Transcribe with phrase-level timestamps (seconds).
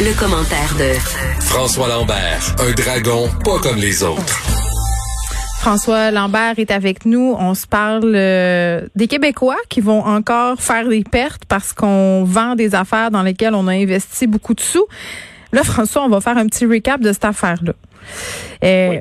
[0.00, 0.92] Le, commentaire de
[1.40, 4.42] François Lambert, un dragon pas comme les autres.
[5.60, 7.34] François Lambert est avec nous.
[7.38, 12.54] On se parle euh, des Québécois qui vont encore faire des pertes parce qu'on vend
[12.54, 14.86] des affaires dans lesquelles on a investi beaucoup de sous.
[15.52, 17.72] Là, François, on va faire un petit recap de cette affaire-là.
[18.62, 19.00] Euh,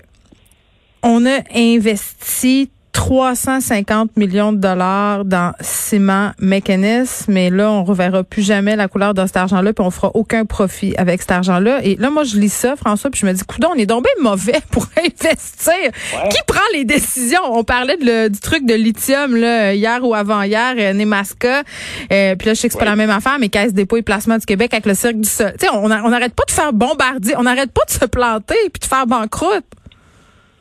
[1.03, 8.43] on a investi 350 millions de dollars dans ciment mécanisme, mais là, on reverra plus
[8.43, 11.83] jamais la couleur de cet argent-là, puis on fera aucun profit avec cet argent-là.
[11.83, 14.03] Et là, moi, je lis ça, François, puis je me dis, coudon, on est donc
[14.03, 15.91] bien mauvais pour investir.
[16.29, 17.41] Qui prend les décisions?
[17.51, 21.63] On parlait de du truc de lithium, là, hier ou avant-hier, euh, Nemaska.
[22.11, 24.01] Euh, puis là, je sais que c'est pas la même affaire, mais Caisse dépôt et
[24.01, 25.53] placement du Québec avec le Cirque du Sol.
[25.59, 28.79] Tu sais, on n'arrête pas de faire bombarder, on n'arrête pas de se planter puis
[28.79, 29.65] de faire banqueroute.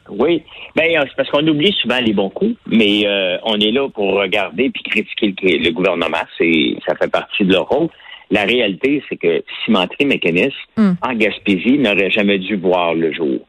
[0.08, 0.42] Oui,
[0.74, 4.14] ben c'est parce qu'on oublie souvent les bons coups, mais euh, on est là pour
[4.14, 7.88] regarder puis critiquer le, gouvernement, c'est ça fait partie de leur rôle.
[8.30, 10.92] La réalité, c'est que Cimenterie Mécanisme hmm.
[11.02, 13.40] en Gaspésie n'aurait jamais dû voir le jour.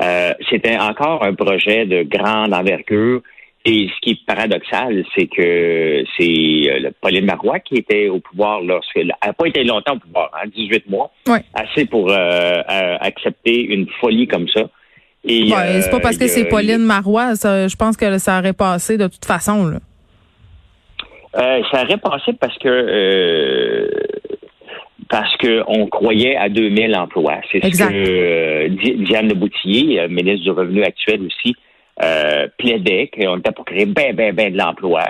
[0.00, 3.22] Euh, c'était encore un projet de grande envergure.
[3.64, 8.60] Et ce qui est paradoxal, c'est que c'est euh, Pauline Marois qui était au pouvoir
[8.60, 11.12] lorsqu'elle n'a pas été longtemps au pouvoir, hein, 18 mois,
[11.54, 14.68] assez pour accepter une folie comme ça.
[15.24, 19.06] Ouais, c'est pas parce que c'est Pauline Marois, je pense que ça aurait passé de
[19.06, 19.66] toute façon.
[19.66, 19.78] Là.
[21.36, 23.88] Euh, ça aurait passé parce que euh,
[25.08, 27.40] parce qu'on croyait à 2000 emplois.
[27.50, 31.54] C'est ce que euh, Diane de Boutillier, ministre du Revenu actuel aussi,
[32.58, 35.04] plaidait qu'on était pour créer bien, bien, bien de l'emploi.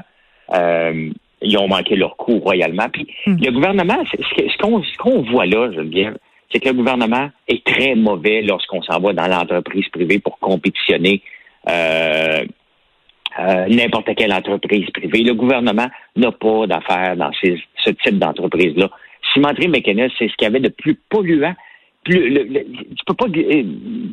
[0.52, 2.88] ils ont manqué leur coup royalement.
[2.92, 3.36] Puis hmm.
[3.42, 6.14] le gouvernement, ce qu'on ce qu'on voit là, je bien
[6.53, 11.22] c'est que le gouvernement est très mauvais lorsqu'on s'en va dans l'entreprise privée pour compétitionner
[11.69, 12.45] euh,
[13.39, 15.23] euh, n'importe quelle entreprise privée.
[15.23, 18.91] Le gouvernement n'a pas d'affaires dans ce type d'entreprise-là.
[19.33, 21.55] Cimenterie mécanisme, c'est ce qu'il y avait de plus polluant.
[22.05, 23.62] Plus, le, tu peux pas euh,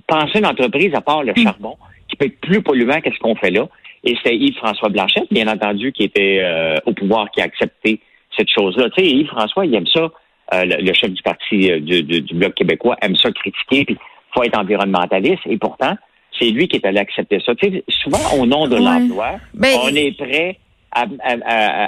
[0.07, 1.43] penser une entreprise à part le mm.
[1.43, 1.75] charbon
[2.07, 3.67] qui peut être plus polluant que ce qu'on fait là.
[4.05, 6.41] Et c'était Yves-François Blanchette, bien entendu, qui était
[6.85, 7.99] au pouvoir, qui a accepté
[8.37, 8.89] cette chose-là.
[8.91, 10.09] Tu sais, Yves-François, il aime ça
[10.53, 13.97] euh, le, chef du parti euh, du, Bloc québécois aime ça critiquer, puis
[14.33, 15.41] faut être environnementaliste.
[15.45, 15.95] Et pourtant,
[16.37, 17.53] c'est lui qui est allé accepter ça.
[17.55, 20.57] Tu sais, souvent, au nom de l'emploi, ben, on est prêt
[20.91, 21.05] à,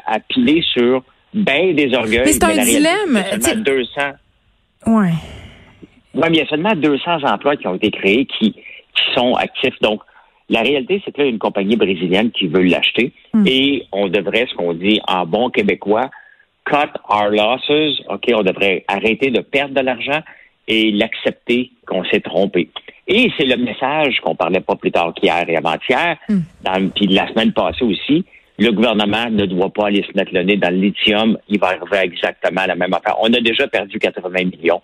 [0.05, 2.23] à, piler sur ben des orgueils.
[2.25, 3.23] Mais c'est un dilemme.
[3.33, 4.01] Il 200.
[4.87, 5.09] Ouais.
[6.13, 9.33] Oui, mais il y a seulement 200 emplois qui ont été créés qui, qui sont
[9.35, 9.79] actifs.
[9.81, 10.01] Donc,
[10.49, 13.47] la réalité, c'est qu'il y a une compagnie brésilienne qui veut l'acheter hmm.
[13.47, 16.09] et on devrait, ce qu'on dit en bon québécois,
[16.71, 20.21] cut our losses, OK, on devrait arrêter de perdre de l'argent
[20.67, 22.69] et l'accepter qu'on s'est trompé.
[23.07, 26.89] Et c'est le message qu'on parlait pas plus tard qu'hier et avant-hier, hmm.
[26.95, 28.25] puis la semaine passée aussi.
[28.59, 31.37] Le gouvernement ne doit pas aller se mettre le nez dans le lithium.
[31.49, 33.15] Il va arriver exactement la même affaire.
[33.19, 34.81] On a déjà perdu 80 millions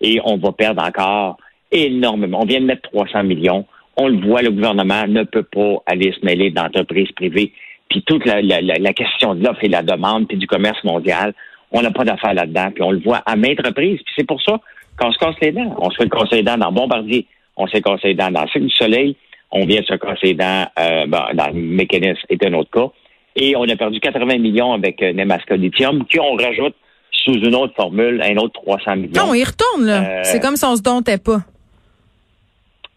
[0.00, 1.36] et on va perdre encore
[1.72, 2.42] énormément.
[2.42, 3.66] On vient de mettre 300 millions.
[3.96, 7.52] On le voit, le gouvernement ne peut pas aller se mêler d'entreprises privées
[7.88, 11.34] puis toute la, la, question de l'offre et la demande, puis du commerce mondial,
[11.72, 14.00] on n'a pas d'affaires là-dedans, puis on le voit à maintes reprises.
[14.04, 14.60] Puis c'est pour ça
[14.98, 15.74] qu'on se casse les dents.
[15.78, 17.26] On se fait le conseil dents dans Bombardier,
[17.56, 19.16] on se fait le conseil dents dans Cycle du Soleil,
[19.50, 22.88] on vient de se casser les dents euh, dans le mécanisme est un autre cas.
[23.36, 26.74] Et on a perdu 80 millions avec euh, Nemaska Lithium, qui on rajoute
[27.10, 29.26] sous une autre formule, un autre 300 millions.
[29.26, 30.02] Non, il retourne, là.
[30.02, 31.40] Euh, c'est comme si on se domptait pas.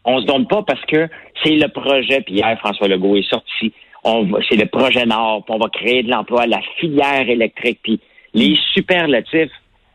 [0.06, 1.07] On se dompte pas parce que
[1.44, 3.73] c'est le projet, puis hier, François Legault est sorti
[4.04, 8.00] c'est le projet Nord, puis on va créer de l'emploi, la filière électrique, puis
[8.34, 9.52] les superlatifs.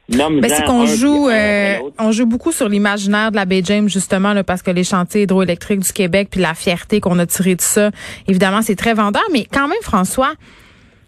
[0.09, 4.35] Ben, c'est qu'on joue, euh, on joue beaucoup sur l'imaginaire de la baie James justement
[4.35, 7.63] là, parce que les chantiers hydroélectriques du Québec puis la fierté qu'on a tirée de
[7.63, 7.91] ça,
[8.29, 10.35] évidemment c'est très vendeur, mais quand même François,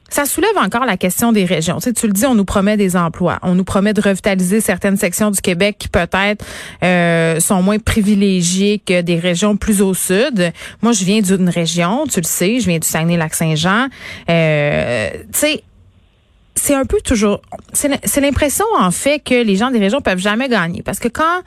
[0.08, 1.76] ça soulève encore la question des régions.
[1.76, 4.60] Tu, sais, tu le dis, on nous promet des emplois, on nous promet de revitaliser
[4.60, 6.44] certaines sections du Québec qui peut-être
[6.82, 10.52] euh, sont moins privilégiées que des régions plus au sud.
[10.82, 13.88] Moi, je viens d'une région, tu le sais, je viens du Saguenay-Lac-Saint-Jean.
[14.30, 15.62] Euh, tu sais,
[16.54, 20.48] c'est un peu toujours, c'est l'impression en fait que les gens des régions peuvent jamais
[20.48, 21.42] gagner parce que quand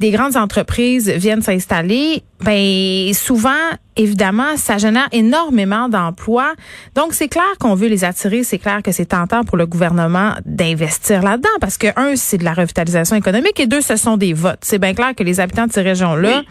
[0.00, 3.50] des grandes entreprises viennent s'installer, ben souvent
[3.96, 6.54] évidemment ça génère énormément d'emplois.
[6.94, 10.34] Donc c'est clair qu'on veut les attirer, c'est clair que c'est tentant pour le gouvernement
[10.46, 14.32] d'investir là-dedans parce que un c'est de la revitalisation économique et deux ce sont des
[14.32, 14.60] votes.
[14.62, 16.42] C'est bien clair que les habitants de ces régions-là,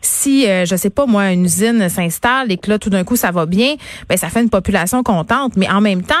[0.00, 3.16] si euh, je sais pas moi une usine s'installe et que là tout d'un coup
[3.16, 3.74] ça va bien,
[4.08, 6.14] ben ça fait une population contente, mais en même temps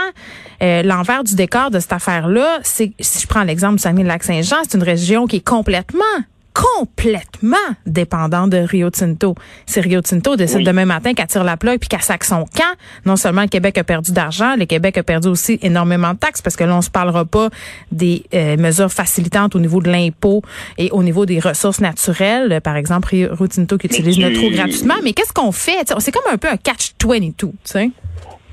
[0.62, 4.76] euh, l'envers du décor de cette affaire-là, c'est si je prends l'exemple du Saguenay-Lac-Saint-Jean, c'est
[4.76, 6.02] une région qui est complètement
[6.54, 7.56] complètement
[7.86, 9.34] dépendant de Rio Tinto.
[9.66, 12.76] Si Rio Tinto décide demain matin qu'elle tire la plug puis qu'elle sac son camp,
[13.04, 16.42] non seulement le Québec a perdu d'argent, le Québec a perdu aussi énormément de taxes
[16.42, 17.48] parce que là, on se parlera pas
[17.90, 20.42] des euh, mesures facilitantes au niveau de l'impôt
[20.78, 22.60] et au niveau des ressources naturelles.
[22.62, 24.94] Par exemple, Rio Tinto qui utilise notre eau gratuitement.
[25.02, 25.78] Mais qu'est-ce qu'on fait?
[25.98, 27.90] C'est comme un peu un catch-22, tu sais?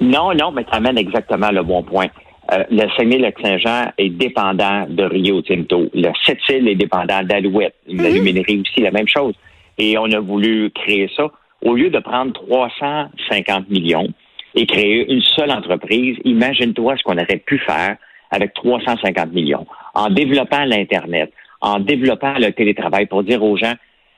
[0.01, 2.07] Non, non, mais tu amènes exactement le bon point.
[2.51, 5.90] Euh, le Saguenay-Lac-Saint-Jean est dépendant de Rio Tinto.
[5.94, 7.75] Le Sept-Îles est dépendant d'Alouette.
[7.88, 8.01] Mhm.
[8.01, 9.34] L'aluminerie aussi, la même chose.
[9.78, 11.28] Et on a voulu créer ça.
[11.63, 14.07] Au lieu de prendre 350 millions
[14.56, 17.98] et créer une seule entreprise, imagine-toi ce qu'on aurait pu faire
[18.31, 19.66] avec 350 millions.
[19.94, 21.31] En développant l'Internet,
[21.62, 23.74] en développant le télétravail pour dire aux gens,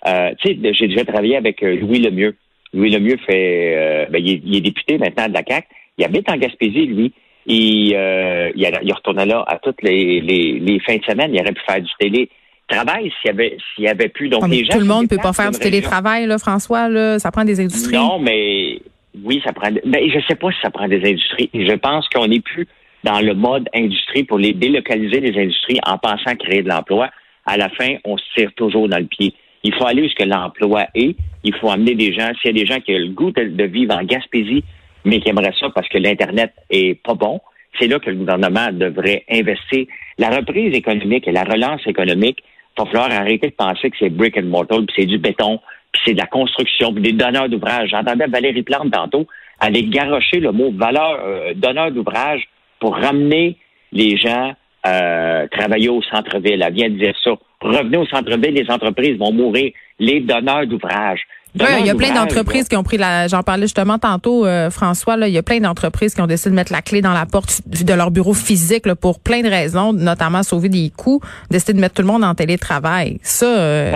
[0.07, 2.35] euh, tu sais, j'ai déjà travaillé avec euh, Louis Lemieux.
[2.73, 5.67] Louis Lemieux fait, euh, ben, il, est, député maintenant de la CAC.
[5.97, 7.13] Il habite en Gaspésie, lui.
[7.47, 11.33] Et euh, il, il retournait là à toutes les, les, fins de semaine.
[11.33, 14.29] Il aurait pu faire du télétravail s'il y avait s'il y avait plus.
[14.29, 16.87] Donc les gens tout le monde ne peut pas faire du télétravail, là, François.
[16.87, 17.95] Là, ça prend des industries.
[17.95, 18.79] Non, mais
[19.23, 19.69] oui, ça prend.
[19.85, 21.49] Ben, je sais pas si ça prend des industries.
[21.53, 22.67] Je pense qu'on n'est plus
[23.03, 27.09] dans le mode industrie pour les délocaliser les industries en pensant créer de l'emploi.
[27.45, 29.33] À la fin, on se tire toujours dans le pied.
[29.63, 31.15] Il faut aller où ce que l'emploi est.
[31.43, 32.31] Il faut amener des gens.
[32.41, 34.63] S'il y a des gens qui ont le goût de, vivre en Gaspésie,
[35.05, 37.41] mais qui aimeraient ça parce que l'Internet est pas bon,
[37.79, 39.85] c'est là que le gouvernement devrait investir.
[40.17, 42.43] La reprise économique et la relance économique,
[42.77, 45.59] il va falloir arrêter de penser que c'est brick and mortar, puis c'est du béton,
[45.91, 47.89] puis c'est de la construction, puis des donneurs d'ouvrage.
[47.89, 49.27] J'entendais Valérie Plante tantôt
[49.59, 52.43] aller garocher le mot valeur euh, donneur d'ouvrage
[52.79, 53.57] pour ramener
[53.91, 54.53] les gens
[54.87, 56.63] euh, travailler au centre-ville.
[56.65, 57.31] Elle vient de dire ça.
[57.61, 59.71] Revenez au centre-ville, les entreprises vont mourir.
[59.99, 61.21] Les donneurs d'ouvrage.
[61.55, 63.27] Il y a plein d'entreprises qui ont pris la.
[63.27, 65.17] J'en parlais justement tantôt, euh, François.
[65.17, 67.25] Là, il y a plein d'entreprises qui ont décidé de mettre la clé dans la
[67.25, 71.19] porte de leur bureau physique là, pour plein de raisons, notamment sauver des coûts,
[71.49, 73.17] décider de mettre tout le monde en télétravail.
[73.21, 73.45] Ça.
[73.45, 73.91] Euh,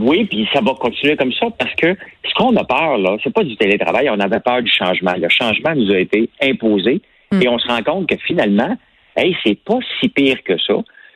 [0.00, 3.34] oui, puis ça va continuer comme ça parce que ce qu'on a peur là, c'est
[3.34, 4.08] pas du télétravail.
[4.10, 5.14] On avait peur du changement.
[5.18, 7.02] Le changement nous a été imposé
[7.32, 7.42] hmm.
[7.42, 8.76] et on se rend compte que finalement,
[9.16, 10.74] hey, c'est pas si pire que ça.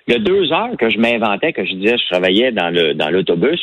[0.09, 2.95] Il y a deux heures que je m'inventais, que je disais, je travaillais dans le
[2.95, 3.61] dans l'autobus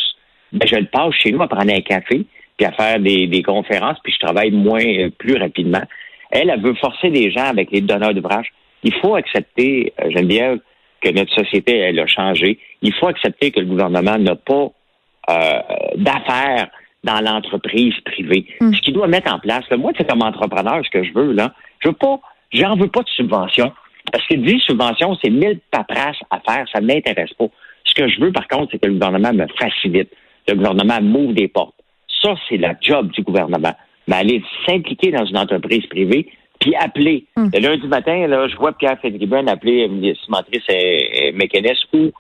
[0.52, 2.26] ben, je le passe chez nous à prendre un café,
[2.58, 5.84] puis à faire des, des conférences, puis je travaille moins, euh, plus rapidement.
[6.30, 8.48] Elle, elle veut forcer les gens avec les donneurs d'ouvrage.
[8.84, 10.58] Il faut accepter, euh, j'aime bien
[11.02, 12.60] que notre société, elle a changé.
[12.82, 14.72] Il faut accepter que le gouvernement n'a pas
[15.30, 15.60] euh,
[15.96, 16.70] d'affaires
[17.04, 18.46] dans l'entreprise privée.
[18.60, 18.74] Hmm.
[18.74, 21.34] Ce qu'il doit mettre en place, là, moi, c'est comme entrepreneur, ce que je veux,
[21.34, 22.20] là, je veux pas,
[22.52, 23.72] j'en veux pas de subvention.
[24.12, 27.48] Parce que dit subvention, c'est mille paperasses à faire, ça ne m'intéresse pas.
[27.86, 30.10] Ce que je veux, par contre, c'est que le gouvernement me facilite
[30.52, 31.76] le gouvernement m'ouvre des portes.
[32.22, 33.74] Ça, c'est la job du gouvernement.
[34.08, 36.28] Mais aller s'impliquer dans une entreprise privée,
[36.60, 37.26] puis appeler.
[37.36, 37.50] Hmm.
[37.54, 42.12] Le lundi matin, là, je vois Pierre Fitzgibbon appeler une cimentrice et, mécaniste ou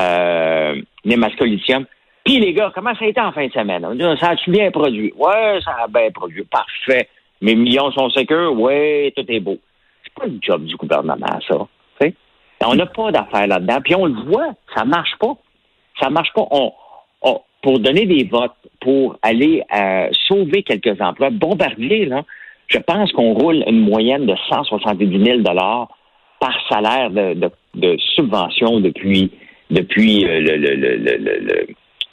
[0.00, 1.84] euh, Nemasco Lithium.
[2.24, 3.84] Puis les gars, comment ça a été en fin de semaine?
[3.84, 5.12] On dit, ça a-tu bien produit?
[5.16, 6.44] Ouais, ça a bien produit.
[6.44, 7.08] Parfait.
[7.40, 8.52] Mes millions sont sécures?
[8.58, 9.56] Ouais, tout est beau.
[10.04, 11.66] C'est pas le job du gouvernement, ça.
[12.66, 13.80] On n'a pas d'affaires là-dedans.
[13.82, 15.36] Puis on le voit, ça marche pas.
[16.00, 16.46] Ça marche pas.
[16.50, 16.72] On,
[17.62, 21.30] pour donner des votes, pour aller euh, sauver quelques emplois.
[21.30, 22.24] Bombardier, là,
[22.68, 25.88] je pense qu'on roule une moyenne de 170 000 dollars
[26.40, 29.30] par salaire de, de, de, subvention depuis
[29.70, 30.74] depuis euh, le, le,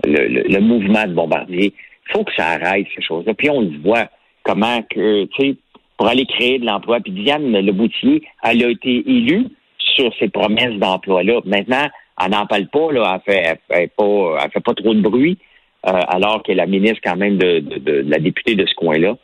[0.03, 1.73] le, le, mouvement de Bombardier.
[2.07, 3.33] Il faut que ça arrête ces choses-là.
[3.33, 4.07] Puis on le voit
[4.43, 5.55] comment que, tu sais,
[5.97, 6.99] pour aller créer de l'emploi.
[6.99, 9.47] Puis Diane Leboutier, elle a été élue
[9.77, 11.39] sur ces promesses d'emploi-là.
[11.45, 11.87] Maintenant,
[12.21, 15.37] elle n'en parle pas, là, elle fait, fait pas, elle fait pas trop de bruit,
[15.85, 17.63] euh, alors qu'elle est la ministre quand même de,
[18.07, 19.17] la députée de ce coin-là.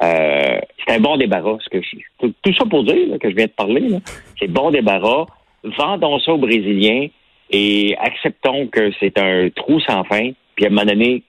[0.00, 3.46] Euh, c'est un bon débarras, ce que je, tout, ça pour dire que je viens
[3.46, 3.88] de parler.
[4.38, 5.26] C'est bon débarras.
[5.64, 7.08] Vendons ça aux Brésiliens
[7.50, 10.30] et acceptons que c'est un trou sans fin.
[10.54, 11.24] Puis à un moment donné,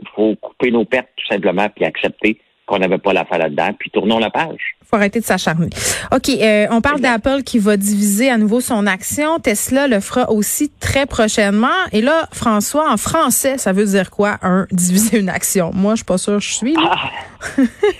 [0.00, 3.90] il faut couper nos pertes tout simplement puis accepter qu'on n'avait pas l'affaire là-dedans, puis
[3.90, 4.76] tournons la page.
[4.84, 5.68] faut arrêter de s'acharner.
[6.12, 9.38] OK, euh, on parle d'Apple qui va diviser à nouveau son action.
[9.38, 11.68] Tesla le fera aussi très prochainement.
[11.92, 15.70] Et là, François, en français, ça veut dire quoi, un diviser une action?
[15.72, 16.74] Moi, je suis pas sûr je suis.
[16.76, 17.10] Ah.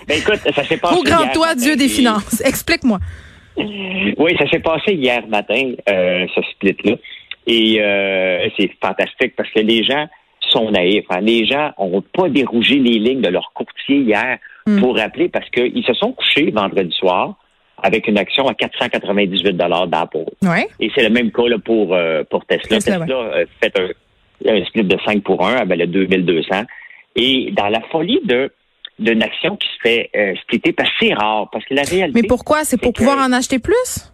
[0.09, 2.41] ben écoute, ça s'est passé Au grand toi, Dieu des finances.
[2.45, 2.99] Explique-moi.
[3.57, 6.97] Oui, ça s'est passé hier matin, euh, ce split-là.
[7.47, 10.07] Et euh, c'est fantastique parce que les gens
[10.41, 11.07] sont naïfs.
[11.11, 11.21] Hein.
[11.21, 14.81] Les gens n'ont pas dérougé les lignes de leur courtier hier Hmm.
[14.81, 17.37] pour rappeler parce qu'ils se sont couchés vendredi soir
[17.83, 20.25] avec une action à 498 d'Apple.
[20.43, 20.67] Ouais.
[20.81, 22.79] Et c'est le même cas là, pour, euh, pour Tesla.
[22.79, 26.65] Tesla, euh, fait un, split de 5 pour 1 avec le 2200.
[27.15, 28.51] Et dans la folie de
[28.99, 32.23] d'une action qui se fait euh, splitter, parce que c'est rare, parce que la réalité...
[32.23, 32.65] Mais pourquoi?
[32.65, 34.11] C'est pour pouvoir en acheter plus?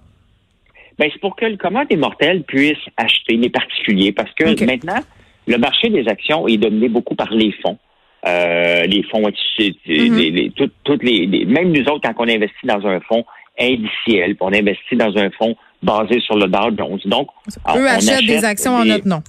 [0.99, 4.99] Ben, c'est pour que le commun des mortels puisse acheter les particuliers, parce que maintenant,
[5.47, 7.79] le marché des actions est dominé beaucoup par les fonds.
[8.25, 10.71] Euh, les fonds, mm-hmm.
[10.85, 13.25] toutes, les, même nous autres, quand on investit dans un fonds
[13.59, 17.01] indiciel, on investit dans un fonds basé sur le Dow Jones.
[17.07, 17.29] Donc,
[17.77, 19.23] eux achètent des actions en notre nom.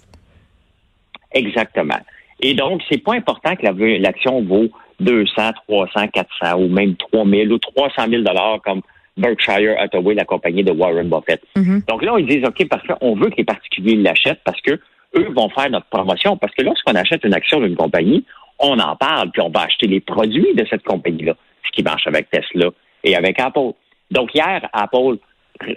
[1.34, 2.00] Exactement.
[2.40, 3.66] Et donc, c'est pas important que
[4.00, 4.70] l'action vaut
[5.00, 8.82] 200, 300, 400 ou même 3000 ou 300 000 dollars comme
[9.18, 11.42] Berkshire Hathaway, la compagnie de Warren Buffett.
[11.56, 11.88] Mm-hmm.
[11.88, 14.80] Donc là, ils disent, OK, parfait, on veut que les particuliers l'achètent parce que
[15.16, 16.38] eux vont faire notre promotion.
[16.38, 18.26] Parce que lorsqu'on achète une action d'une compagnie,
[18.64, 22.08] on en parle, puis on va acheter les produits de cette compagnie-là, ce qui marche
[22.08, 22.70] avec Tesla
[23.04, 23.72] et avec Apple.
[24.10, 25.18] Donc hier, Apple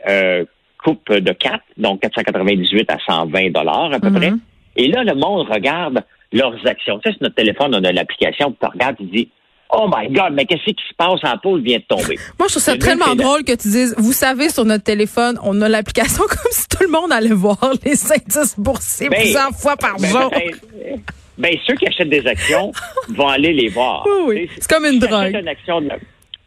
[0.08, 0.44] euh,
[0.82, 4.16] coupe de 4, donc 498 à 120 dollars à peu mm-hmm.
[4.16, 4.32] près.
[4.76, 6.98] Et là, le monde regarde leurs actions.
[6.98, 9.28] Tu sais, sur notre téléphone, on a l'application, tu regardes, tu dis,
[9.72, 11.18] Oh my God, mais qu'est-ce qui se passe?
[11.24, 12.18] en pôle vient de tomber.
[12.38, 15.60] Moi, je trouve ça tellement drôle que tu dises, vous savez, sur notre téléphone, on
[15.60, 19.76] a l'application comme si tout le monde allait voir les indices boursiers ben, plusieurs fois
[19.76, 20.30] par ben, jour.
[20.30, 21.00] Ben,
[21.38, 22.72] ben, ceux qui achètent des actions
[23.08, 24.06] vont aller les voir.
[24.26, 25.34] Oui, C'est comme une drogue.
[25.38, 25.90] Une action de,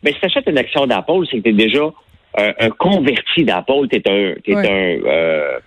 [0.04, 1.92] ben, si tu achètes une action d'Apple, c'est que tu es déjà
[2.36, 3.88] un converti d'Apple.
[3.92, 5.60] Tu es un, es un euh,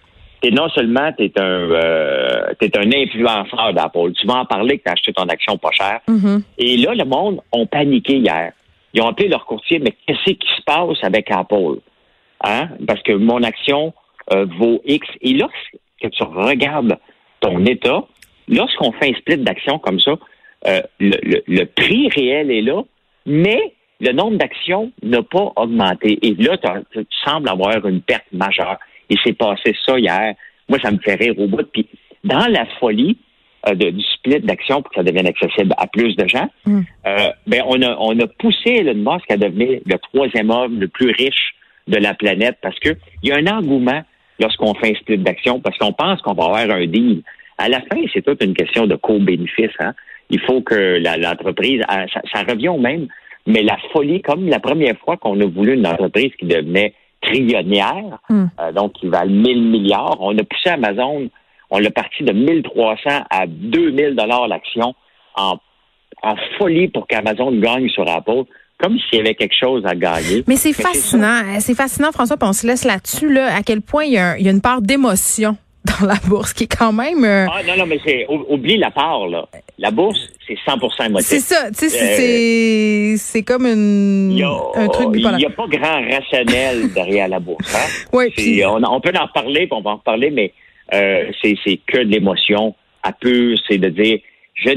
[0.43, 4.13] et non seulement tu es un euh, un influenceur d'Apple.
[4.19, 6.01] Tu vas en parler que tu as acheté ton action pas cher.
[6.09, 6.43] Mm-hmm.
[6.59, 8.53] Et là, le monde ont paniqué hier.
[8.95, 11.79] Ils ont appelé leur courtier, mais qu'est-ce qui se passe avec Apple?
[12.45, 12.69] Hein?
[12.87, 13.95] Parce que mon action
[14.33, 15.07] euh, vaut X.
[15.21, 16.99] Et lorsque tu regardes
[17.41, 18.05] ton état,
[18.49, 20.19] lorsqu'on fait un split d'action comme ça,
[20.67, 22.83] euh, le, le, prix réel est là,
[23.27, 26.19] mais le nombre d'actions n'a pas augmenté.
[26.23, 26.57] Et là,
[26.93, 28.79] tu sembles avoir une perte majeure.
[29.09, 30.35] Il s'est passé ça hier.
[30.69, 31.63] Moi, ça me fait rire au bout.
[31.73, 31.89] Puis,
[32.25, 33.19] dans la folie
[33.69, 36.81] euh, de, du split d'action pour que ça devienne accessible à plus de gens, mm.
[37.07, 40.89] euh, ben, on a, on a poussé Elon Musk à devenir le troisième homme le
[40.89, 41.55] plus riche
[41.89, 42.91] de la planète parce que
[43.23, 44.03] il y a un engouement
[44.39, 47.23] lorsqu'on fait un split d'action parce qu'on pense qu'on va avoir un deal.
[47.59, 49.71] À la fin, c'est toute une question de co-bénéfice.
[49.81, 49.93] Hein.
[50.31, 53.09] Il faut que l'entreprise, ah, ça, ça revient au même,
[53.47, 58.19] mais la folie, comme la première fois qu'on a voulu une entreprise qui devenait trillionnaire,
[58.29, 58.47] hmm.
[58.61, 60.17] euh, donc qui valent 1000 milliards.
[60.21, 61.29] On a poussé Amazon,
[61.71, 64.95] on l'a parti de 1300 à 2000 dollars l'action
[65.37, 65.59] en,
[66.23, 68.45] en folie pour qu'Amazon gagne sur Apple
[68.79, 70.43] comme s'il y avait quelque chose à gagner.
[70.49, 74.05] Mais c'est fascinant, c'est fascinant, François, puis on se laisse là-dessus, là, à quel point
[74.05, 76.93] il y a, il y a une part d'émotion dans la bourse, qui est quand
[76.93, 77.25] même...
[77.25, 79.47] Euh, ah non, non, mais c'est oublie la part, là.
[79.79, 81.29] La bourse, c'est 100% émotif.
[81.29, 84.41] C'est ça, tu sais, c'est euh, comme une,
[84.75, 87.75] un truc Il n'y a pas grand rationnel derrière la bourse.
[87.75, 88.07] Hein?
[88.13, 88.65] Oui, puis...
[88.65, 90.53] On, on, peut en parler, puis on va en reparler, mais
[90.95, 94.21] euh, c'est que de l'émotion à peu, c'est de dire,
[94.55, 94.71] je